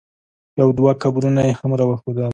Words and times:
یو 0.59 0.69
دوه 0.77 0.91
قبرونه 1.01 1.41
یې 1.47 1.53
هم 1.59 1.71
را 1.79 1.85
وښودل. 1.87 2.29